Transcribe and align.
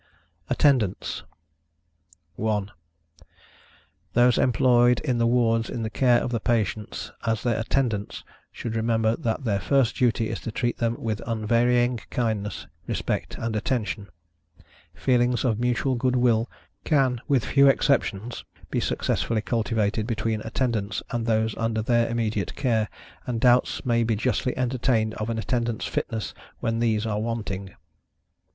ATTENDANTS. 0.49 1.21
1. 2.33 2.71
Those 4.13 4.39
employed 4.39 4.99
in 5.01 5.19
the 5.19 5.27
wards 5.27 5.69
in 5.69 5.83
the 5.83 5.91
care 5.91 6.23
of 6.23 6.31
the 6.31 6.39
patients, 6.39 7.11
as 7.27 7.43
their 7.43 7.59
Attendants, 7.59 8.23
should 8.51 8.75
remember 8.75 9.15
that 9.15 9.43
their 9.43 9.59
first 9.59 9.95
duty 9.95 10.29
is 10.31 10.39
to 10.39 10.51
treat 10.51 10.79
them 10.79 10.99
with 10.99 11.21
unvarying 11.27 11.97
kindness, 12.09 12.65
respect 12.87 13.37
and 13.37 13.55
attention. 13.55 14.09
Feelings 14.95 15.45
of 15.45 15.59
mutual 15.59 15.93
good 15.93 16.15
will, 16.15 16.49
can, 16.83 17.21
with 17.27 17.45
few 17.45 17.67
exceptions, 17.67 18.43
be 18.71 18.79
successfully 18.79 19.41
cultivated 19.43 20.07
between 20.07 20.41
Attendants 20.41 21.03
and 21.11 21.27
those 21.27 21.55
under 21.57 21.83
their 21.83 22.09
immediate 22.09 22.55
care, 22.55 22.89
and 23.27 23.39
doubts 23.39 23.85
may 23.85 24.03
be 24.03 24.15
justly 24.15 24.57
entertained 24.57 25.13
of 25.17 25.29
an 25.29 25.37
Attendantâ€™s 25.39 25.83
fitness, 25.83 26.33
when 26.59 26.79
these 26.79 27.05
are 27.05 27.19
wanting. 27.21 27.75